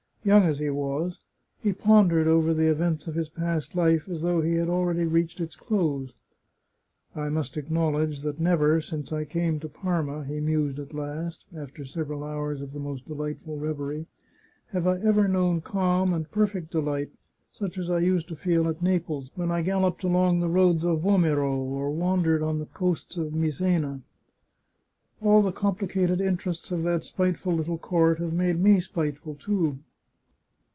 [0.23, 1.17] Young as he was,
[1.63, 5.41] he pondered over the events of his past life as though he had already reached
[5.41, 6.13] its close."
[7.15, 11.83] I must acknowledge that never, since I came to Parma," he mused at last, after
[11.83, 14.05] sev eral hours of the most delightful reverie,"
[14.73, 17.09] have I known calm and perfect delight
[17.51, 21.01] such as I used to feel at Naples, when I galloped along the roads of
[21.01, 24.01] Vomero, or wandered on the coasts of Misena."
[25.23, 29.79] All the complicated interests of that spiteful little court have made me spiteful, too.